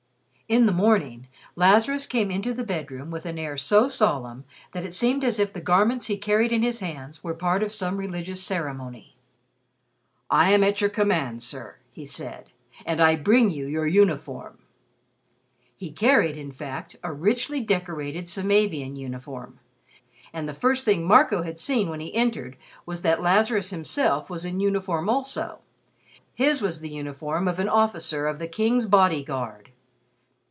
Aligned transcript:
In 0.51 0.65
the 0.65 0.73
morning, 0.73 1.29
Lazarus 1.55 2.05
came 2.05 2.29
into 2.29 2.53
the 2.53 2.65
bedroom 2.65 3.09
with 3.09 3.25
an 3.25 3.39
air 3.39 3.55
so 3.55 3.87
solemn 3.87 4.43
that 4.73 4.83
it 4.83 4.93
seemed 4.93 5.23
as 5.23 5.39
if 5.39 5.53
the 5.53 5.61
garments 5.61 6.07
he 6.07 6.17
carried 6.17 6.51
in 6.51 6.61
his 6.61 6.81
hands 6.81 7.23
were 7.23 7.33
part 7.33 7.63
of 7.63 7.71
some 7.71 7.95
religious 7.95 8.43
ceremony. 8.43 9.15
"I 10.29 10.49
am 10.51 10.61
at 10.61 10.81
your 10.81 10.89
command, 10.89 11.41
sir," 11.41 11.77
he 11.93 12.05
said. 12.05 12.49
"And 12.85 12.99
I 12.99 13.15
bring 13.15 13.49
you 13.49 13.65
your 13.65 13.87
uniform." 13.87 14.57
He 15.77 15.89
carried, 15.89 16.35
in 16.35 16.51
fact, 16.51 16.97
a 17.01 17.13
richly 17.13 17.61
decorated 17.61 18.27
Samavian 18.27 18.97
uniform, 18.97 19.57
and 20.33 20.49
the 20.49 20.53
first 20.53 20.83
thing 20.83 21.07
Marco 21.07 21.43
had 21.43 21.59
seen 21.59 21.87
when 21.89 22.01
he 22.01 22.13
entered 22.13 22.57
was 22.85 23.03
that 23.03 23.21
Lazarus 23.21 23.69
himself 23.69 24.29
was 24.29 24.43
in 24.43 24.59
uniform 24.59 25.07
also. 25.09 25.59
His 26.35 26.61
was 26.61 26.81
the 26.81 26.89
uniform 26.89 27.47
of 27.47 27.57
an 27.57 27.69
officer 27.69 28.27
of 28.27 28.37
the 28.37 28.49
King's 28.49 28.85
Body 28.85 29.23
Guard. 29.23 29.69